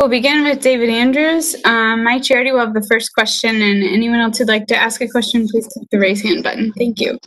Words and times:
We'll 0.00 0.08
begin 0.08 0.44
with 0.44 0.62
David 0.62 0.88
Andrews. 0.88 1.54
Um, 1.66 2.02
my 2.02 2.18
charity 2.18 2.52
will 2.52 2.60
have 2.60 2.72
the 2.72 2.86
first 2.90 3.12
question, 3.12 3.60
and 3.60 3.84
anyone 3.84 4.18
else 4.18 4.38
who'd 4.38 4.48
like 4.48 4.66
to 4.68 4.74
ask 4.74 5.02
a 5.02 5.06
question, 5.06 5.46
please 5.46 5.66
click 5.66 5.90
the 5.90 5.98
raise 5.98 6.22
hand 6.22 6.42
button. 6.42 6.72
Thank 6.72 7.02
you. 7.02 7.18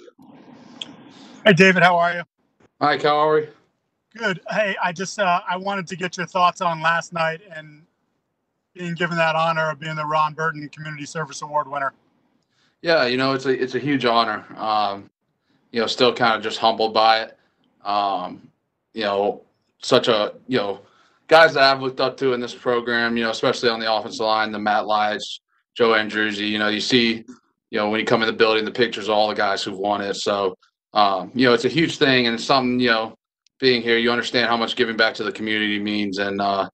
Hey, 1.46 1.54
David, 1.54 1.84
how 1.84 1.96
are 2.00 2.14
you? 2.16 2.24
Hi, 2.82 2.98
Cal. 2.98 3.20
How 3.20 3.30
are 3.30 3.40
you? 3.42 3.48
Good. 4.18 4.40
Hey, 4.50 4.76
I 4.84 4.92
just 4.92 5.20
uh, 5.20 5.42
I 5.48 5.56
wanted 5.56 5.86
to 5.86 5.96
get 5.96 6.18
your 6.18 6.26
thoughts 6.26 6.62
on 6.62 6.82
last 6.82 7.14
night 7.14 7.42
and 7.56 7.84
being 8.74 8.96
given 8.96 9.18
that 9.18 9.36
honor 9.36 9.70
of 9.70 9.80
being 9.80 9.96
the 9.96 10.06
Ron 10.06 10.34
Burton 10.34 10.68
Community 10.70 11.06
Service 11.06 11.44
Award 11.44 11.68
winner. 11.70 11.94
Yeah, 12.82 13.06
you 13.06 13.18
know, 13.18 13.34
it's 13.34 13.46
a 13.46 13.52
it's 13.52 13.76
a 13.76 13.80
huge 13.80 14.06
honor. 14.06 14.44
Um, 14.58 15.12
you 15.72 15.80
know, 15.80 15.86
still 15.86 16.12
kind 16.12 16.36
of 16.36 16.42
just 16.42 16.58
humbled 16.58 16.96
by 16.96 17.22
it. 17.22 17.38
Um, 17.86 18.50
you 18.96 19.04
know, 19.04 19.44
such 19.78 20.08
a 20.08 20.34
you 20.48 20.58
know 20.58 20.80
guys 21.28 21.54
that 21.54 21.64
I've 21.64 21.82
looked 21.82 22.00
up 22.00 22.18
to 22.18 22.34
in 22.34 22.42
this 22.42 22.54
program. 22.54 23.18
You 23.18 23.24
know, 23.24 23.32
especially 23.32 23.70
on 23.70 23.80
the 23.80 23.92
offensive 23.92 24.26
line, 24.26 24.52
the 24.52 24.60
Matt 24.60 24.86
Lights, 24.86 25.40
Joe 25.76 25.90
Andruzzi. 25.90 26.48
You 26.50 26.60
know, 26.60 26.70
you 26.70 26.82
see, 26.82 27.24
you 27.72 27.80
know, 27.80 27.90
when 27.90 28.00
you 28.00 28.06
come 28.06 28.22
in 28.22 28.28
the 28.28 28.34
building, 28.34 28.66
the 28.66 28.72
pictures 28.72 29.08
of 29.08 29.16
all 29.16 29.28
the 29.28 29.36
guys 29.36 29.64
who've 29.64 29.78
won 29.78 30.02
it. 30.02 30.16
So, 30.16 30.56
um, 30.94 31.32
you 31.34 31.48
know, 31.48 31.54
it's 31.54 31.66
a 31.66 31.70
huge 31.70 31.98
thing, 31.98 32.28
and 32.28 32.36
it's 32.36 32.46
something. 32.46 32.80
You 32.80 32.90
know, 32.90 33.16
being 33.60 33.82
here, 33.82 33.98
you 33.98 34.12
understand 34.12 34.48
how 34.48 34.58
much 34.58 34.76
giving 34.76 34.98
back 34.98 35.14
to 35.16 35.24
the 35.24 35.32
community 35.32 35.80
means, 35.80 36.20
and 36.20 36.42
uh, 36.42 36.70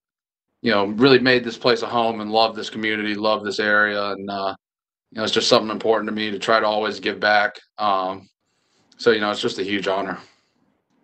you 0.62 0.72
know, 0.72 0.86
really 0.86 1.20
made 1.20 1.44
this 1.44 1.58
place 1.58 1.82
a 1.82 1.88
home 1.88 2.22
and 2.22 2.32
love 2.32 2.56
this 2.56 2.70
community, 2.70 3.16
love 3.16 3.44
this 3.44 3.60
area, 3.60 4.12
and 4.12 4.30
uh, 4.30 4.56
you 5.12 5.18
know, 5.18 5.24
it's 5.24 5.34
just 5.34 5.48
something 5.48 5.72
important 5.72 6.08
to 6.08 6.14
me 6.14 6.32
to 6.32 6.40
try 6.40 6.60
to 6.60 6.66
always 6.66 7.00
give 7.00 7.20
back. 7.20 7.60
Um, 7.78 8.30
so, 8.98 9.12
you 9.12 9.22
know, 9.22 9.32
it's 9.32 9.42
just 9.42 9.58
a 9.60 9.64
huge 9.64 9.88
honor. 9.88 10.20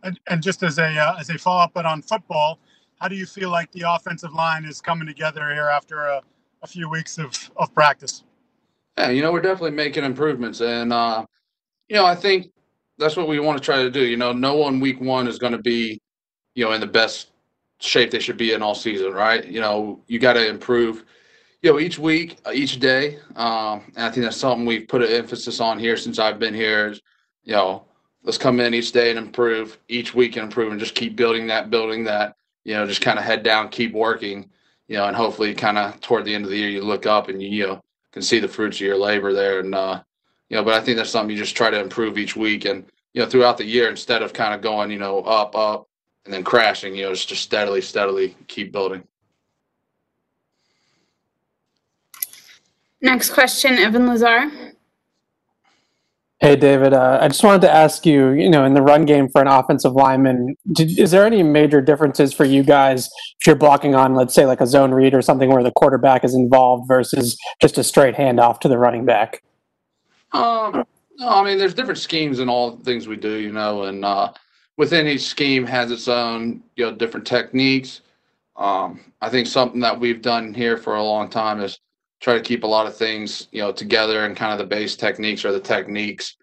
And, 0.03 0.20
and 0.27 0.44
just 0.44 0.62
as 0.62 0.77
a 0.77 0.86
uh, 0.86 1.16
as 1.20 1.30
a 1.30 1.38
follow 1.38 1.64
up, 1.64 1.72
but 1.73 1.86
on 1.86 2.03
football, 2.03 2.59
how 2.99 3.08
do 3.08 3.16
you 3.16 3.26
feel 3.26 3.49
like 3.49 3.72
the 3.72 3.84
offensive 3.88 4.34
line 4.34 4.66
is 4.66 4.81
coming 4.81 5.08
together 5.08 5.53
here 5.53 5.67
after 5.67 6.05
a, 6.05 6.22
a 6.62 6.67
few 6.67 6.90
weeks 6.90 7.17
of, 7.17 7.31
of 7.58 7.73
practice? 7.73 8.23
Yeah, 8.97 9.09
you 9.09 9.22
know, 9.22 9.31
we're 9.31 9.42
definitely 9.42 9.72
making 9.72 10.06
improvements, 10.06 10.61
and 10.61 10.94
uh, 10.94 11.25
you 11.89 11.95
know, 11.95 12.06
I 12.06 12.16
think 12.16 12.52
that's 12.97 13.17
what 13.17 13.28
we 13.28 13.39
want 13.39 13.58
to 13.58 13.64
try 13.64 13.84
to 13.84 13.92
do. 13.92 14.06
You 14.06 14.17
know, 14.17 14.31
no 14.31 14.56
one 14.56 14.80
week 14.80 15.02
one 15.02 15.28
is 15.28 15.38
going 15.38 15.52
to 15.52 15.61
be, 15.61 16.00
you 16.53 16.64
know, 16.64 16.72
in 16.72 16.81
the 16.81 16.88
best 16.88 17.31
shape 17.80 18.11
they 18.11 18.19
should 18.19 18.38
be 18.38 18.53
in 18.53 18.61
all 18.61 18.75
season, 18.75 19.14
right? 19.14 19.45
You 19.45 19.59
know, 19.59 20.02
you 20.08 20.19
got 20.19 20.34
to 20.34 20.47
improve, 20.47 21.03
you 21.62 21.72
know, 21.72 21.80
each 21.80 22.00
week, 22.00 22.38
uh, 22.45 22.52
each 22.53 22.80
day. 22.80 23.19
Um, 23.36 23.91
and 23.95 24.06
I 24.06 24.12
think 24.12 24.23
that's 24.23 24.38
something 24.38 24.66
we've 24.66 24.88
put 24.88 25.02
an 25.02 25.12
emphasis 25.12 25.59
on 25.59 25.78
here 25.78 25.97
since 25.97 26.19
I've 26.19 26.39
been 26.39 26.53
here. 26.53 26.91
Is, 26.91 27.02
you 27.44 27.53
know, 27.53 27.84
let's 28.23 28.38
come 28.38 28.59
in 28.59 28.73
each 28.73 28.91
day 28.91 29.09
and 29.09 29.19
improve, 29.19 29.78
each 29.89 30.16
week 30.16 30.38
and 30.38 30.45
improve, 30.45 30.72
and 30.72 30.80
just 30.80 30.95
keep 30.95 31.16
building 31.16 31.47
that, 31.47 31.69
building 31.69 32.06
that. 32.06 32.36
You 32.66 32.73
know, 32.73 32.85
just 32.85 33.02
kind 33.02 33.17
of 33.17 33.23
head 33.23 33.44
down, 33.44 33.69
keep 33.69 33.94
working. 33.94 34.49
You 34.88 34.97
know, 34.97 35.05
and 35.05 35.16
hopefully, 35.16 35.53
kind 35.53 35.77
of 35.77 35.99
toward 36.02 36.25
the 36.25 36.35
end 36.35 36.44
of 36.44 36.52
the 36.52 36.58
year, 36.58 36.69
you 36.69 36.83
look 36.83 37.05
up 37.05 37.30
and 37.30 37.41
you, 37.41 37.49
you 37.49 37.67
know 37.67 37.81
can 38.16 38.22
see 38.22 38.39
the 38.39 38.47
fruits 38.47 38.77
of 38.77 38.81
your 38.81 38.97
labor 38.97 39.33
there. 39.33 39.59
And 39.59 39.75
uh, 39.75 40.02
you 40.49 40.55
know, 40.55 40.63
but 40.63 40.73
I 40.73 40.80
think 40.80 40.97
that's 40.97 41.09
something 41.09 41.35
you 41.35 41.41
just 41.41 41.55
try 41.55 41.69
to 41.69 41.80
improve 41.80 42.17
each 42.17 42.35
week 42.35 42.66
and 42.66 42.85
you 43.13 43.22
know 43.22 43.27
throughout 43.30 43.57
the 43.57 43.66
year 43.66 43.89
instead 43.89 44.22
of 44.22 44.31
kind 44.31 44.53
of 44.53 44.61
going 44.61 44.89
you 44.89 44.97
know 44.99 45.19
up 45.19 45.55
up 45.55 45.88
and 46.23 46.33
then 46.33 46.44
crashing. 46.44 46.95
You 46.95 47.03
know, 47.03 47.09
just 47.11 47.27
just 47.27 47.44
steadily, 47.44 47.81
steadily 47.81 48.35
keep 48.47 48.72
building. 48.72 49.03
Next 53.02 53.31
question, 53.31 53.73
Evan 53.73 54.07
Lazar. 54.07 54.50
Hey, 56.45 56.55
David. 56.55 56.93
Uh, 56.93 57.17
I 57.19 57.27
just 57.27 57.43
wanted 57.43 57.61
to 57.61 57.71
ask 57.71 58.05
you, 58.05 58.29
you 58.29 58.51
know, 58.51 58.65
in 58.65 58.75
the 58.75 58.81
run 58.83 59.05
game 59.05 59.27
for 59.29 59.41
an 59.41 59.47
offensive 59.47 59.93
lineman, 59.93 60.55
did, 60.73 60.99
is 60.99 61.09
there 61.09 61.25
any 61.25 61.41
major 61.41 61.81
differences 61.81 62.33
for 62.33 62.45
you 62.45 62.61
guys 62.61 63.09
if 63.39 63.47
you're 63.47 63.55
blocking 63.55 63.95
on, 63.95 64.13
let's 64.13 64.35
say, 64.35 64.45
like 64.45 64.61
a 64.61 64.67
zone 64.67 64.91
read 64.91 65.16
or 65.16 65.23
something 65.23 65.49
where 65.49 65.63
the 65.63 65.71
quarterback 65.71 66.23
is 66.23 66.35
involved 66.35 66.88
versus 66.88 67.35
just 67.59 67.79
a 67.79 67.83
straight 67.83 68.13
handoff 68.13 68.59
to 68.59 68.67
the 68.67 68.77
running 68.77 69.05
back? 69.05 69.41
Um, 70.33 70.85
no, 71.17 71.29
I 71.29 71.43
mean, 71.43 71.57
there's 71.57 71.73
different 71.73 71.97
schemes 71.97 72.38
in 72.38 72.47
all 72.47 72.75
the 72.75 72.83
things 72.83 73.07
we 73.07 73.16
do, 73.16 73.38
you 73.38 73.51
know, 73.51 73.85
and 73.85 74.05
uh, 74.05 74.31
within 74.78 75.07
each 75.07 75.25
scheme 75.25 75.66
has 75.66 75.89
its 75.89 76.07
own, 76.07 76.61
you 76.75 76.85
know, 76.85 76.91
different 76.91 77.25
techniques. 77.25 78.01
Um, 78.55 79.00
I 79.19 79.31
think 79.31 79.47
something 79.47 79.79
that 79.79 80.00
we've 80.00 80.22
done 80.22 80.53
here 80.53 80.78
for 80.78 80.95
a 80.95 81.03
long 81.03 81.28
time 81.28 81.59
is 81.59 81.79
try 82.22 82.34
to 82.34 82.42
keep 82.42 82.64
a 82.64 82.68
lot 82.68 82.88
of 82.88 82.96
things, 82.96 83.48
you 83.52 83.62
know, 83.62 83.72
together 83.72 84.26
and 84.26 84.36
kind 84.36 84.52
of 84.52 84.58
the 84.58 84.66
base 84.66 84.96
techniques 84.96 85.46
or 85.46 85.52
the 85.52 85.59
techniques. 85.59 86.36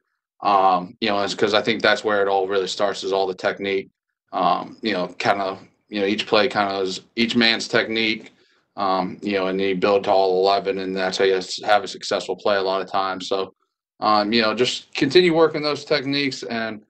Um, 0.42 0.96
you 1.00 1.08
know, 1.08 1.26
because 1.28 1.54
I 1.54 1.62
think 1.62 1.82
that's 1.82 2.04
where 2.04 2.20
it 2.22 2.28
all 2.28 2.48
really 2.48 2.66
starts 2.66 3.04
is 3.04 3.12
all 3.12 3.26
the 3.26 3.34
technique. 3.34 3.90
Um, 4.32 4.76
you 4.82 4.92
know, 4.92 5.08
kind 5.18 5.40
of, 5.40 5.60
you 5.88 6.00
know, 6.00 6.06
each 6.06 6.26
play 6.26 6.48
kind 6.48 6.72
of 6.72 6.82
is 6.82 7.00
each 7.16 7.36
man's 7.36 7.68
technique. 7.68 8.32
Um, 8.76 9.18
you 9.22 9.34
know, 9.34 9.48
and 9.48 9.60
you 9.60 9.76
build 9.76 10.04
to 10.04 10.10
all 10.10 10.40
eleven, 10.40 10.78
and 10.78 10.96
that's 10.96 11.18
how 11.18 11.24
you 11.24 11.38
have 11.64 11.84
a 11.84 11.88
successful 11.88 12.34
play 12.34 12.56
a 12.56 12.62
lot 12.62 12.80
of 12.80 12.90
times. 12.90 13.28
So, 13.28 13.54
um, 14.00 14.32
you 14.32 14.40
know, 14.40 14.54
just 14.54 14.92
continue 14.94 15.34
working 15.34 15.62
those 15.62 15.84
techniques, 15.84 16.42
and 16.42 16.82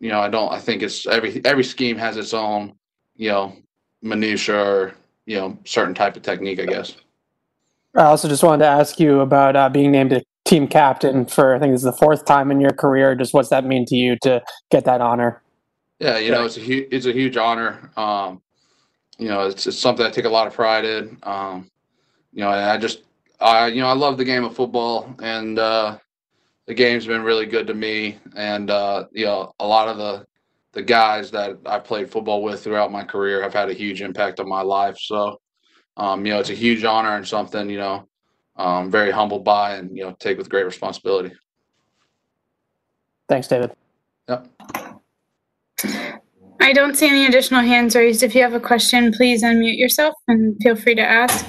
you 0.00 0.08
know, 0.10 0.20
I 0.20 0.28
don't. 0.28 0.52
I 0.52 0.58
think 0.58 0.82
it's 0.82 1.06
every 1.06 1.40
every 1.44 1.62
scheme 1.62 1.96
has 1.98 2.16
its 2.16 2.34
own, 2.34 2.74
you 3.14 3.30
know, 3.30 3.56
minutia 4.02 4.56
or 4.56 4.94
you 5.26 5.36
know, 5.36 5.56
certain 5.64 5.94
type 5.94 6.16
of 6.16 6.22
technique. 6.22 6.58
I 6.58 6.66
guess. 6.66 6.96
I 7.96 8.04
also 8.04 8.28
just 8.28 8.42
wanted 8.42 8.64
to 8.64 8.70
ask 8.70 9.00
you 9.00 9.20
about 9.20 9.56
uh, 9.56 9.68
being 9.68 9.90
named 9.90 10.12
a 10.12 10.22
team 10.44 10.68
captain 10.68 11.26
for 11.26 11.54
I 11.54 11.58
think 11.58 11.72
this 11.72 11.80
is 11.80 11.84
the 11.84 11.92
fourth 11.92 12.24
time 12.24 12.50
in 12.50 12.60
your 12.60 12.72
career. 12.72 13.14
Just 13.14 13.34
what's 13.34 13.48
that 13.50 13.64
mean 13.64 13.84
to 13.86 13.96
you 13.96 14.16
to 14.22 14.42
get 14.70 14.84
that 14.84 15.00
honor? 15.00 15.42
Yeah, 15.98 16.18
you 16.18 16.30
know, 16.30 16.44
it's 16.44 16.56
a 16.56 16.60
huge 16.60 16.88
it's 16.90 17.06
a 17.06 17.12
huge 17.12 17.36
honor. 17.36 17.90
Um, 17.96 18.40
you 19.18 19.28
know, 19.28 19.46
it's, 19.46 19.66
it's 19.66 19.78
something 19.78 20.06
I 20.06 20.10
take 20.10 20.24
a 20.24 20.30
lot 20.30 20.46
of 20.46 20.54
pride 20.54 20.84
in. 20.84 21.18
Um, 21.24 21.70
you 22.32 22.40
know, 22.40 22.50
I 22.50 22.78
just 22.78 23.02
I 23.40 23.66
you 23.66 23.80
know 23.80 23.88
I 23.88 23.92
love 23.92 24.16
the 24.16 24.24
game 24.24 24.44
of 24.44 24.54
football, 24.54 25.14
and 25.20 25.58
uh, 25.58 25.98
the 26.66 26.74
game's 26.74 27.06
been 27.06 27.22
really 27.22 27.46
good 27.46 27.66
to 27.66 27.74
me. 27.74 28.18
And 28.36 28.70
uh, 28.70 29.06
you 29.12 29.26
know, 29.26 29.52
a 29.58 29.66
lot 29.66 29.88
of 29.88 29.98
the 29.98 30.24
the 30.72 30.82
guys 30.82 31.30
that 31.32 31.58
I 31.66 31.80
played 31.80 32.10
football 32.10 32.42
with 32.42 32.62
throughout 32.62 32.92
my 32.92 33.02
career 33.02 33.42
have 33.42 33.52
had 33.52 33.68
a 33.68 33.74
huge 33.74 34.00
impact 34.02 34.38
on 34.38 34.48
my 34.48 34.62
life. 34.62 34.96
So 34.98 35.40
um, 35.96 36.24
you 36.24 36.32
know, 36.32 36.40
it's 36.40 36.50
a 36.50 36.54
huge 36.54 36.84
honor 36.84 37.16
and 37.16 37.26
something, 37.26 37.68
you 37.68 37.78
know, 37.78 38.08
um, 38.56 38.90
very 38.90 39.10
humbled 39.10 39.44
by 39.44 39.76
and, 39.76 39.96
you 39.96 40.04
know, 40.04 40.16
take 40.18 40.38
with 40.38 40.48
great 40.48 40.64
responsibility. 40.64 41.32
Thanks, 43.28 43.48
David. 43.48 43.72
Yep. 44.28 44.48
I 46.60 46.72
don't 46.72 46.96
see 46.96 47.08
any 47.08 47.26
additional 47.26 47.62
hands 47.62 47.96
raised. 47.96 48.22
If 48.22 48.34
you 48.34 48.42
have 48.42 48.54
a 48.54 48.60
question, 48.60 49.12
please 49.12 49.42
unmute 49.42 49.78
yourself 49.78 50.14
and 50.28 50.56
feel 50.62 50.76
free 50.76 50.94
to 50.94 51.02
ask. 51.02 51.46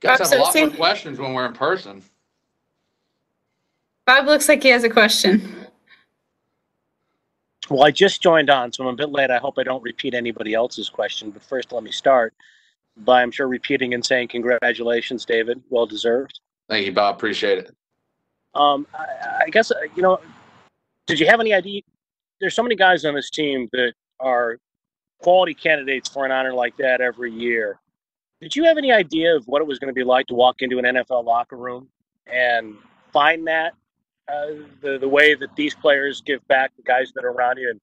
Guys 0.00 0.18
Bob 0.18 0.28
have 0.30 0.32
a 0.32 0.42
lot 0.42 0.54
more 0.54 0.70
questions 0.70 1.18
when 1.18 1.34
we're 1.34 1.46
in 1.46 1.52
person. 1.52 2.02
Bob 4.06 4.26
looks 4.26 4.48
like 4.48 4.62
he 4.62 4.70
has 4.70 4.84
a 4.84 4.88
question. 4.88 5.57
Well, 7.70 7.84
I 7.84 7.90
just 7.90 8.22
joined 8.22 8.50
on, 8.50 8.72
so 8.72 8.84
I'm 8.84 8.94
a 8.94 8.96
bit 8.96 9.10
late. 9.10 9.30
I 9.30 9.38
hope 9.38 9.58
I 9.58 9.62
don't 9.62 9.82
repeat 9.82 10.14
anybody 10.14 10.54
else's 10.54 10.88
question. 10.88 11.30
But 11.30 11.42
first, 11.42 11.72
let 11.72 11.82
me 11.82 11.92
start 11.92 12.34
by, 12.98 13.22
I'm 13.22 13.30
sure, 13.30 13.46
repeating 13.46 13.94
and 13.94 14.04
saying 14.04 14.28
congratulations, 14.28 15.24
David. 15.24 15.62
Well 15.68 15.86
deserved. 15.86 16.40
Thank 16.68 16.86
you, 16.86 16.92
Bob. 16.92 17.16
Appreciate 17.16 17.58
it. 17.58 17.74
Um, 18.54 18.86
I, 18.94 19.44
I 19.46 19.50
guess, 19.50 19.70
uh, 19.70 19.76
you 19.94 20.02
know, 20.02 20.18
did 21.06 21.20
you 21.20 21.26
have 21.26 21.40
any 21.40 21.52
idea? 21.52 21.82
There's 22.40 22.54
so 22.54 22.62
many 22.62 22.74
guys 22.74 23.04
on 23.04 23.14
this 23.14 23.30
team 23.30 23.68
that 23.72 23.92
are 24.20 24.58
quality 25.18 25.54
candidates 25.54 26.08
for 26.08 26.24
an 26.24 26.32
honor 26.32 26.54
like 26.54 26.76
that 26.78 27.00
every 27.00 27.32
year. 27.32 27.78
Did 28.40 28.54
you 28.54 28.64
have 28.64 28.78
any 28.78 28.92
idea 28.92 29.34
of 29.34 29.46
what 29.46 29.60
it 29.60 29.66
was 29.66 29.78
going 29.78 29.88
to 29.88 29.94
be 29.94 30.04
like 30.04 30.26
to 30.28 30.34
walk 30.34 30.62
into 30.62 30.78
an 30.78 30.84
NFL 30.84 31.24
locker 31.24 31.56
room 31.56 31.88
and 32.26 32.76
find 33.12 33.46
that 33.48 33.74
uh, 34.28 34.46
the 34.82 34.98
the 34.98 35.08
way 35.08 35.34
that 35.34 35.54
these 35.56 35.74
players 35.74 36.20
give 36.20 36.46
back 36.48 36.72
the 36.76 36.82
guys 36.82 37.12
that 37.14 37.24
are 37.24 37.30
around 37.30 37.58
you 37.58 37.70
and 37.70 37.80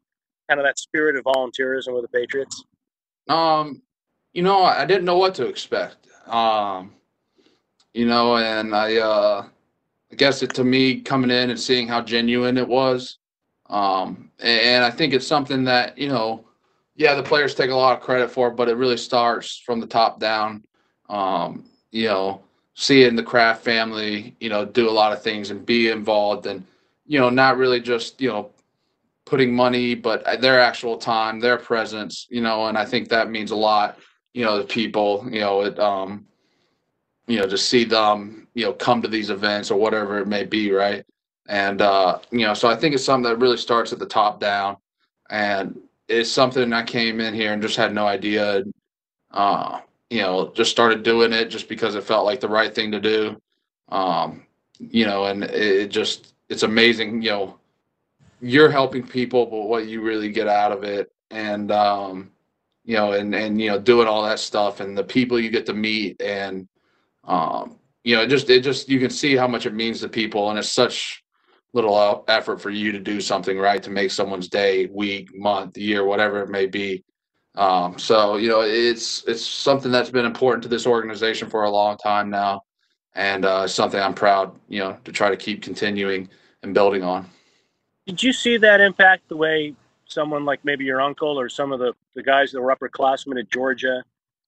kind 0.49 0.59
of 0.59 0.65
that 0.65 0.77
spirit 0.77 1.15
of 1.15 1.23
volunteerism 1.23 1.93
with 1.93 2.03
the 2.03 2.19
Patriots? 2.19 2.63
Um, 3.27 3.81
you 4.33 4.43
know, 4.43 4.63
I 4.63 4.85
didn't 4.85 5.05
know 5.05 5.17
what 5.17 5.35
to 5.35 5.47
expect. 5.47 6.07
Um, 6.27 6.93
you 7.93 8.05
know, 8.05 8.37
and 8.37 8.75
I, 8.75 8.97
uh, 8.97 9.45
I 10.11 10.15
guess 10.15 10.43
it 10.43 10.53
to 10.55 10.63
me 10.63 11.01
coming 11.01 11.31
in 11.31 11.49
and 11.49 11.59
seeing 11.59 11.87
how 11.87 12.01
genuine 12.01 12.57
it 12.57 12.67
was. 12.67 13.17
Um, 13.69 14.31
and 14.39 14.83
I 14.83 14.91
think 14.91 15.13
it's 15.13 15.25
something 15.25 15.63
that, 15.63 15.97
you 15.97 16.09
know, 16.09 16.45
yeah, 16.95 17.15
the 17.15 17.23
players 17.23 17.55
take 17.55 17.71
a 17.71 17.75
lot 17.75 17.97
of 17.97 18.03
credit 18.03 18.29
for, 18.29 18.51
but 18.51 18.69
it 18.69 18.75
really 18.75 18.97
starts 18.97 19.57
from 19.57 19.79
the 19.79 19.87
top 19.87 20.19
down. 20.19 20.63
Um, 21.09 21.65
you 21.91 22.07
know, 22.07 22.41
seeing 22.75 23.15
the 23.15 23.23
Kraft 23.23 23.63
family, 23.63 24.35
you 24.39 24.49
know, 24.49 24.65
do 24.65 24.89
a 24.89 24.91
lot 24.91 25.13
of 25.13 25.21
things 25.23 25.49
and 25.49 25.65
be 25.65 25.89
involved 25.89 26.45
and, 26.45 26.65
you 27.05 27.19
know, 27.19 27.29
not 27.29 27.57
really 27.57 27.79
just, 27.79 28.21
you 28.21 28.29
know, 28.29 28.51
putting 29.25 29.55
money, 29.55 29.95
but 29.95 30.23
their 30.41 30.61
actual 30.61 30.97
time, 30.97 31.39
their 31.39 31.57
presence, 31.57 32.27
you 32.29 32.41
know, 32.41 32.67
and 32.67 32.77
I 32.77 32.85
think 32.85 33.09
that 33.09 33.29
means 33.29 33.51
a 33.51 33.55
lot, 33.55 33.97
you 34.33 34.43
know, 34.43 34.59
to 34.59 34.67
people, 34.67 35.25
you 35.31 35.39
know, 35.39 35.61
it, 35.61 35.79
um, 35.79 36.27
you 37.27 37.39
know, 37.39 37.47
to 37.47 37.57
see 37.57 37.85
them, 37.85 38.47
you 38.53 38.65
know, 38.65 38.73
come 38.73 39.01
to 39.01 39.07
these 39.07 39.29
events 39.31 39.71
or 39.71 39.79
whatever 39.79 40.19
it 40.19 40.27
may 40.27 40.43
be, 40.43 40.71
right? 40.71 41.03
And 41.47 41.81
uh, 41.81 42.19
you 42.31 42.45
know, 42.45 42.53
so 42.53 42.67
I 42.67 42.75
think 42.75 42.93
it's 42.93 43.05
something 43.05 43.29
that 43.29 43.39
really 43.39 43.57
starts 43.57 43.93
at 43.93 43.99
the 43.99 44.05
top 44.05 44.39
down. 44.39 44.77
and 45.29 45.79
it's 46.07 46.29
something 46.29 46.71
I 46.71 46.83
came 46.83 47.19
in 47.19 47.33
here 47.33 47.51
and 47.53 47.61
just 47.61 47.77
had 47.77 47.93
no 47.93 48.05
idea. 48.05 48.63
Uh, 49.31 49.79
you 50.09 50.21
know, 50.21 50.51
just 50.53 50.71
started 50.71 51.03
doing 51.03 51.33
it 51.33 51.45
just 51.45 51.67
because 51.67 51.95
it 51.95 52.03
felt 52.03 52.25
like 52.25 52.39
the 52.39 52.49
right 52.49 52.73
thing 52.73 52.91
to 52.91 52.99
do. 52.99 53.41
Um, 53.89 54.45
you 54.79 55.05
know, 55.05 55.25
and 55.25 55.43
it 55.43 55.87
just 55.87 56.33
it's 56.49 56.63
amazing. 56.63 57.21
You 57.21 57.29
know, 57.29 57.59
you're 58.41 58.69
helping 58.69 59.05
people, 59.05 59.45
but 59.45 59.63
what 59.63 59.87
you 59.87 60.01
really 60.01 60.31
get 60.31 60.47
out 60.47 60.71
of 60.71 60.83
it, 60.83 61.11
and 61.31 61.71
um, 61.71 62.31
you 62.83 62.95
know, 62.95 63.13
and 63.13 63.33
and 63.33 63.59
you 63.59 63.69
know, 63.69 63.79
doing 63.79 64.07
all 64.07 64.23
that 64.23 64.39
stuff, 64.39 64.79
and 64.79 64.97
the 64.97 65.03
people 65.03 65.39
you 65.39 65.49
get 65.49 65.65
to 65.67 65.73
meet, 65.73 66.21
and 66.21 66.67
um, 67.23 67.77
you 68.03 68.15
know, 68.15 68.23
it 68.23 68.27
just 68.27 68.49
it 68.49 68.61
just 68.61 68.89
you 68.89 68.99
can 68.99 69.09
see 69.09 69.35
how 69.35 69.47
much 69.47 69.65
it 69.65 69.73
means 69.73 70.01
to 70.01 70.09
people, 70.09 70.49
and 70.49 70.59
it's 70.59 70.71
such 70.71 71.23
little 71.73 72.23
effort 72.29 72.61
for 72.61 72.69
you 72.69 72.93
to 72.93 72.99
do 72.99 73.19
something 73.19 73.57
right 73.57 73.83
to 73.83 73.89
make 73.89 74.09
someone's 74.09 74.47
day, 74.47 74.85
week, 74.85 75.29
month, 75.35 75.77
year, 75.77 76.05
whatever 76.05 76.41
it 76.41 76.49
may 76.49 76.65
be. 76.65 77.03
Um, 77.57 77.97
so 77.97 78.37
you 78.37 78.49
know, 78.49 78.61
it's 78.61 79.23
it's 79.27 79.45
something 79.45 79.91
that's 79.91 80.09
been 80.09 80.25
important 80.25 80.63
to 80.63 80.69
this 80.69 80.85
organization 80.85 81.49
for 81.49 81.63
a 81.63 81.69
long 81.69 81.97
time 81.97 82.29
now, 82.29 82.63
and 83.13 83.45
uh, 83.45 83.67
something 83.67 83.99
I'm 83.99 84.13
proud, 84.13 84.57
you 84.67 84.79
know, 84.79 84.97
to 85.05 85.11
try 85.11 85.29
to 85.29 85.37
keep 85.37 85.61
continuing 85.61 86.29
and 86.63 86.73
building 86.73 87.03
on. 87.03 87.29
Did 88.05 88.21
you 88.21 88.33
see 88.33 88.57
that 88.57 88.81
impact 88.81 89.29
the 89.29 89.37
way 89.37 89.73
someone 90.07 90.45
like 90.45 90.63
maybe 90.63 90.85
your 90.85 91.01
uncle 91.01 91.39
or 91.39 91.49
some 91.49 91.71
of 91.71 91.79
the, 91.79 91.93
the 92.13 92.23
guys 92.23 92.51
that 92.51 92.61
were 92.61 92.75
upperclassmen 92.75 93.39
at 93.39 93.49
Georgia 93.49 94.03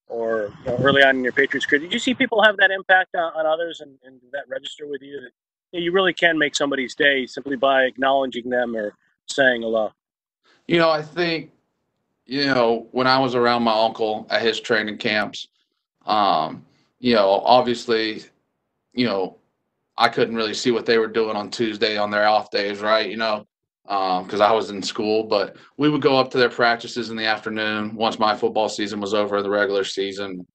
or 0.08 0.54
you 0.64 0.72
know, 0.72 0.78
early 0.78 1.04
on 1.04 1.18
in 1.18 1.24
your 1.24 1.34
Patriots 1.34 1.66
career, 1.66 1.82
did 1.82 1.92
you 1.92 2.00
see 2.00 2.14
people 2.14 2.44
have 2.44 2.58
that 2.58 2.72
impact 2.72 3.16
on, 3.16 3.34
on 3.34 3.46
others 3.46 3.82
and, 3.82 3.98
and 4.06 4.20
that 4.32 4.44
register 4.48 4.88
with 4.88 5.02
you 5.02 5.20
that 5.74 5.80
you 5.80 5.92
really 5.92 6.14
can 6.14 6.38
make 6.38 6.56
somebody's 6.56 6.96
day 6.96 7.26
simply 7.26 7.56
by 7.56 7.84
acknowledging 7.84 8.50
them 8.50 8.76
or 8.76 8.94
saying 9.28 9.64
hello? 9.64 9.92
You 10.68 10.78
know, 10.78 10.90
I 10.90 11.02
think, 11.02 11.52
you 12.28 12.46
know, 12.46 12.88
when 12.92 13.08
I 13.08 13.18
was 13.20 13.36
around 13.36 13.64
my 13.64 13.74
uncle 13.74 14.28
at 14.30 14.42
his 14.42 14.60
training 14.60 14.98
camps, 14.98 15.48
um, 16.06 16.66
you 17.00 17.16
know, 17.16 17.42
obviously, 17.46 18.24
you 18.94 19.06
know, 19.06 19.38
I 19.98 20.10
couldn't 20.10 20.36
really 20.36 20.54
see 20.54 20.72
what 20.72 20.86
they 20.86 20.98
were 20.98 21.08
doing 21.08 21.38
on 21.38 21.50
Tuesday 21.50 21.98
on 21.98 22.12
their 22.12 22.28
off 22.28 22.52
days, 22.52 22.82
right? 22.82 23.10
You 23.10 23.18
know, 23.18 23.48
because 23.84 24.42
um, 24.42 24.42
I 24.42 24.52
was 24.52 24.70
in 24.70 24.84
school, 24.84 25.24
but 25.24 25.56
we 25.78 25.90
would 25.90 26.02
go 26.02 26.18
up 26.18 26.30
to 26.32 26.38
their 26.38 26.50
practices 26.50 27.10
in 27.10 27.16
the 27.16 27.26
afternoon 27.26 27.96
once 27.96 28.20
my 28.20 28.36
football 28.36 28.68
season 28.68 29.00
was 29.00 29.14
over, 29.14 29.38
in 29.38 29.44
the 29.44 29.50
regular 29.50 29.86
season, 29.86 30.46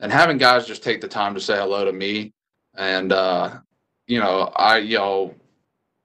and 0.00 0.12
having 0.12 0.36
guys 0.36 0.66
just 0.66 0.82
take 0.82 1.00
the 1.00 1.08
time 1.08 1.34
to 1.34 1.40
say 1.40 1.56
hello 1.56 1.86
to 1.86 1.92
me, 1.92 2.34
and 2.76 3.12
uh, 3.12 3.58
you 4.06 4.20
know, 4.20 4.52
I 4.54 4.78
you 4.78 4.98
know, 4.98 5.34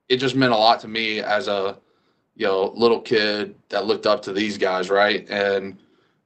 it 0.08 0.18
just 0.18 0.36
meant 0.36 0.54
a 0.54 0.58
lot 0.58 0.80
to 0.82 0.88
me 0.88 1.20
as 1.20 1.50
a 1.50 1.78
you 2.40 2.48
know 2.48 2.72
little 2.76 3.02
kid 3.02 3.54
that 3.68 3.86
looked 3.86 4.08
up 4.08 4.24
to 4.24 4.34
these 4.34 4.58
guys, 4.58 4.90
right? 4.90 5.30
And 5.30 5.78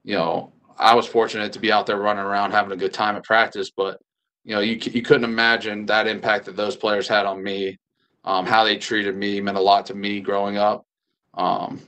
you 0.04 0.16
know, 0.16 0.54
I 0.78 0.94
was 0.94 1.08
fortunate 1.08 1.52
to 1.54 1.60
be 1.60 1.72
out 1.72 1.88
there 1.88 1.98
running 1.98 2.24
around 2.24 2.52
having 2.52 2.72
a 2.72 2.78
good 2.78 2.94
time 2.94 3.16
at 3.16 3.24
practice, 3.24 3.72
but 3.76 4.00
you 4.46 4.54
know, 4.54 4.62
you 4.62 4.80
you 4.80 5.02
couldn't 5.02 5.24
imagine 5.24 5.88
that 5.88 6.08
impact 6.08 6.46
that 6.46 6.56
those 6.56 6.76
players 6.76 7.08
had 7.08 7.26
on 7.26 7.44
me. 7.44 7.80
Um, 8.26 8.46
how 8.46 8.64
they 8.64 8.78
treated 8.78 9.18
me 9.18 9.42
meant 9.42 9.58
a 9.58 9.62
lot 9.62 9.86
to 9.88 9.96
me 9.96 10.22
growing 10.22 10.56
up. 10.56 10.86
Um, 11.34 11.82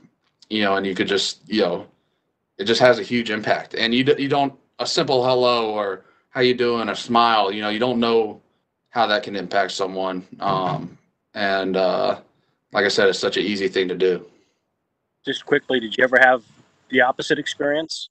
you 0.50 0.62
know, 0.62 0.76
and 0.76 0.86
you 0.86 0.94
could 0.94 1.08
just, 1.08 1.40
you 1.48 1.62
know, 1.62 1.86
it 2.58 2.64
just 2.64 2.80
has 2.80 2.98
a 2.98 3.02
huge 3.02 3.30
impact. 3.30 3.74
And 3.74 3.94
you 3.94 4.04
you 4.18 4.28
don't 4.28 4.54
a 4.80 4.86
simple 4.86 5.24
hello 5.24 5.70
or 5.70 6.04
how 6.30 6.40
you 6.40 6.54
doing, 6.54 6.88
a 6.88 6.96
smile. 6.96 7.52
You 7.52 7.62
know, 7.62 7.68
you 7.68 7.78
don't 7.78 8.00
know 8.00 8.42
how 8.90 9.06
that 9.06 9.22
can 9.22 9.36
impact 9.36 9.70
someone. 9.72 10.26
Um, 10.40 10.98
and 11.34 11.76
uh, 11.76 12.20
like 12.72 12.84
I 12.84 12.88
said, 12.88 13.08
it's 13.08 13.18
such 13.18 13.36
an 13.36 13.44
easy 13.44 13.68
thing 13.68 13.88
to 13.88 13.94
do. 13.94 14.26
Just 15.24 15.46
quickly, 15.46 15.80
did 15.80 15.96
you 15.96 16.04
ever 16.04 16.18
have 16.18 16.44
the 16.90 17.00
opposite 17.00 17.38
experience? 17.38 18.08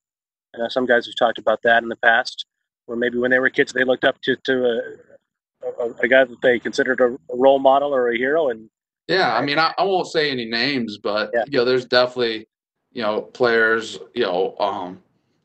I 0.54 0.60
know 0.60 0.68
some 0.69 0.86
guys 0.86 1.06
have 1.06 1.16
talked 1.16 1.38
about 1.38 1.62
that 1.63 1.84
in 1.84 1.90
the 1.90 1.96
past 1.98 2.46
where 2.86 2.98
maybe 2.98 3.18
when 3.18 3.31
they 3.31 3.40
were 3.40 3.50
kids 3.50 3.74
they 3.74 3.84
looked 3.84 4.04
up 4.04 4.19
to 4.22 4.36
to 4.44 4.66
a, 4.66 5.84
a, 5.84 5.90
a 6.04 6.07
guy 6.07 6.24
that 6.24 6.42
they 6.42 6.60
considered 6.60 7.02
a, 7.02 7.18
role 7.34 7.60
model 7.60 7.94
or 7.94 8.10
a 8.10 8.18
hero 8.18 8.50
and 8.50 8.69
yeah 9.07 9.36
i 9.36 9.44
mean 9.44 9.60
i, 9.60 9.74
I 9.78 9.84
won't 9.84 10.07
say 10.07 10.31
any 10.31 10.46
names 10.46 10.98
but 10.98 11.31
yeah. 11.34 11.44
you 11.48 11.60
know 11.60 11.66
there's 11.66 11.86
definitely 11.86 12.48
you 12.92 13.02
know 13.02 13.22
players 13.22 14.00
you 14.13 14.24
know 14.24 14.56
um 14.60 15.02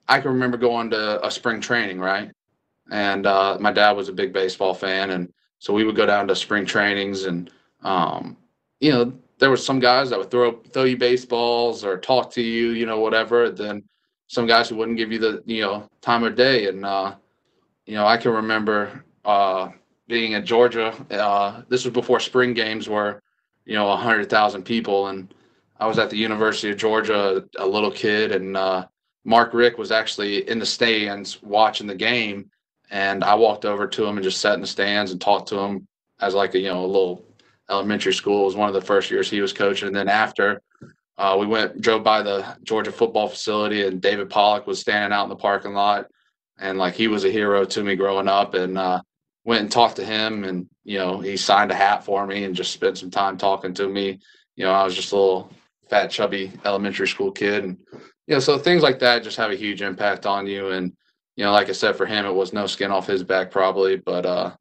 i 0.09 0.21
can 0.21 0.31
remember 0.31 0.57
going 0.57 0.91
to 0.91 1.25
a 1.27 1.31
spring 1.31 1.61
training 1.61 1.99
right 1.99 2.31
and 2.91 3.25
uh, 3.25 3.57
my 3.61 3.73
dad 3.73 3.93
was 3.93 4.09
a 4.09 4.13
big 4.13 4.33
baseball 4.33 4.75
fan 4.75 5.11
and 5.11 5.33
so 5.59 5.73
we 5.73 5.85
would 5.85 5.97
go 5.97 6.07
down 6.07 6.27
to 6.27 6.35
spring 6.35 6.65
trainings 6.67 7.25
and 7.25 7.51
um 7.83 8.37
you 8.81 8.91
know 8.91 9.13
there 9.39 9.51
were 9.51 9.57
some 9.57 9.81
guys 9.81 10.11
that 10.11 10.19
would 10.19 10.31
throw 10.31 10.61
throw 10.73 10.85
you 10.85 10.97
baseballs 10.97 11.85
or 11.85 11.99
talk 11.99 12.31
to 12.33 12.43
you 12.43 12.71
you 12.71 12.87
know 12.87 13.01
whatever 13.01 13.51
then 13.51 13.83
some 14.27 14.47
guys 14.47 14.69
who 14.69 14.77
wouldn't 14.77 14.99
give 14.99 15.13
you 15.13 15.19
the 15.19 15.43
you 15.47 15.63
know 15.63 15.89
time 16.01 16.25
of 16.25 16.35
day 16.35 16.69
and 16.69 16.85
uh 16.85 17.15
you 17.91 17.97
know, 17.97 18.07
I 18.07 18.17
can 18.19 18.31
remember 18.31 19.05
uh, 19.25 19.71
being 20.07 20.35
at 20.35 20.45
Georgia. 20.45 20.95
Uh, 21.11 21.63
this 21.69 21.85
was 21.85 21.93
before 21.93 22.21
spring 22.21 22.55
games 22.55 22.89
were, 22.89 23.21
you 23.65 23.75
know, 23.75 23.87
a 23.87 23.97
100,000 23.97 24.63
people. 24.63 25.09
And 25.09 25.35
I 25.81 25.89
was 25.89 25.99
at 25.99 26.09
the 26.09 26.17
University 26.17 26.71
of 26.71 26.79
Georgia, 26.79 27.45
a 27.59 27.67
little 27.67 27.91
kid, 27.91 28.31
and 28.31 28.57
uh, 28.57 28.87
Mark 29.25 29.55
Richt 29.55 29.77
was 29.77 29.91
actually 29.91 30.49
in 30.49 30.61
the 30.61 30.67
stands 30.67 31.43
watching 31.43 31.89
the 31.89 31.97
game. 31.97 32.49
And 32.93 33.25
I 33.25 33.35
walked 33.35 33.65
over 33.65 33.89
to 33.89 34.05
him 34.05 34.17
and 34.17 34.23
just 34.23 34.41
sat 34.41 34.55
in 34.55 34.61
the 34.61 34.69
stands 34.69 35.11
and 35.11 35.21
talked 35.21 35.49
to 35.49 35.59
him 35.59 35.89
as 36.21 36.33
like 36.33 36.55
a, 36.55 36.61
you 36.61 36.69
know, 36.69 36.85
a 36.85 36.87
little 36.87 37.25
elementary 37.71 38.13
school. 38.13 38.43
It 38.43 38.47
was 38.47 38.57
one 38.57 38.69
of 38.69 38.75
the 38.75 38.81
first 38.81 39.11
years 39.11 39.31
he 39.31 39.41
was 39.41 39.53
coaching. 39.53 39.89
And 39.89 39.97
then 39.97 40.09
after, 40.09 40.61
uh, 41.17 41.37
we 41.39 41.47
went, 41.47 41.81
drove 41.81 42.03
by 42.03 42.23
the 42.23 42.57
Georgia 42.63 42.93
football 42.93 43.29
facility, 43.29 43.87
and 43.87 44.01
David 44.01 44.31
Pollack 44.31 44.67
was 44.67 44.81
standing 44.81 45.17
out 45.17 45.25
in 45.25 45.29
the 45.29 45.37
parking 45.37 45.75
lot. 45.75 46.07
And 46.59 46.79
like 46.79 46.95
he 46.95 47.09
was 47.09 47.25
a 47.25 47.31
hero 47.31 47.65
to 47.65 47.83
me 47.83 47.97
growing 47.97 48.29
up 48.29 48.55
and 48.55 48.77
uh, 48.77 49.01
went 49.45 49.63
and 49.63 49.73
talked 49.73 49.97
to 49.97 50.05
him 50.05 50.45
and 50.45 50.69
you 50.85 50.99
know 50.99 51.19
he 51.19 51.37
signed 51.37 51.71
a 51.71 51.75
hat 51.75 52.05
for 52.05 52.27
me 52.27 52.45
and 52.45 52.55
just 52.55 52.73
spent 52.73 52.99
some 52.99 53.11
time 53.11 53.37
talking 53.37 53.75
to 53.75 53.89
me. 53.89 54.21
You 54.57 54.65
know 54.65 54.73
i 54.73 54.85
was 54.85 54.95
just 54.95 55.13
a 55.13 55.17
little 55.17 55.51
fat 55.89 56.09
chubby 56.11 56.53
elementary 56.65 57.09
school 57.09 57.33
kid. 57.33 57.65
And 57.65 57.79
you 58.27 58.35
know 58.35 58.41
so 58.41 58.59
things 58.59 58.83
like 58.83 58.99
that 59.01 59.23
just 59.23 59.37
have 59.39 59.51
a 59.51 59.57
huge 59.57 59.83
impact 59.83 60.27
on 60.27 60.47
you. 60.47 60.69
And 60.69 60.93
you 61.37 61.45
know 61.45 61.53
like 61.53 61.69
i 61.69 61.73
said 61.73 61.97
for 61.97 62.07
him 62.07 62.27
it 62.27 62.35
was 62.35 62.53
no 62.53 62.67
skin 62.67 62.91
off 62.91 63.07
his 63.07 63.25
back 63.25 63.51
probably 63.51 63.97
but 63.97 64.27
uh 64.27 64.55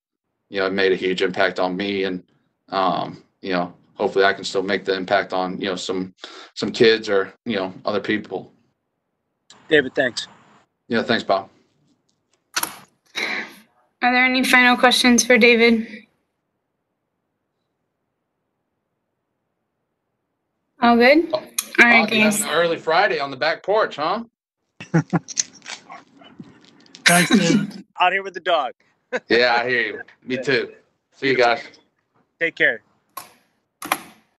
you 0.50 0.60
know 0.60 0.68
it 0.68 0.74
made 0.74 0.92
a 0.92 0.96
huge 0.96 1.22
impact 1.22 1.60
on 1.60 1.76
me. 1.76 2.06
And 2.06 2.24
um 2.72 3.24
you 3.42 3.52
know 3.52 3.74
hopefully 3.96 4.26
i 4.26 4.34
can 4.34 4.44
still 4.44 4.64
make 4.64 4.86
the 4.86 4.94
impact 4.94 5.34
on 5.34 5.60
you 5.60 5.68
know 5.68 5.76
some 5.76 6.14
some 6.54 6.72
kids 6.72 7.10
or 7.10 7.34
you 7.46 7.56
know 7.56 7.74
other 7.86 8.00
people 8.00 8.52
david 9.68 9.94
thanks 9.96 10.28
yeah 10.88 11.04
thanks 11.04 11.24
bob 11.24 11.50
are 14.02 14.14
there 14.14 14.24
any 14.24 14.46
final 14.46 14.78
questions 14.78 15.26
for 15.26 15.38
David? 15.38 15.86
All 20.82 20.96
good? 20.96 21.34
All 21.34 21.42
right, 21.80 22.08
oh, 22.10 22.16
guys. 22.16 22.42
Early 22.42 22.78
Friday 22.78 23.20
on 23.20 23.30
the 23.30 23.36
back 23.36 23.62
porch, 23.62 23.98
huh? 23.98 24.24
Thanks, 27.06 27.30
David. 27.30 27.84
Out 28.00 28.14
here 28.14 28.24
with 28.24 28.34
the 28.34 28.40
dog. 28.40 28.72
yeah, 29.28 29.58
I 29.60 29.68
hear 29.68 29.82
you. 29.82 30.02
Me 30.24 30.38
too. 30.38 30.72
See 31.12 31.28
you 31.28 31.36
guys. 31.36 31.62
Take 32.40 32.56
care. 32.56 32.82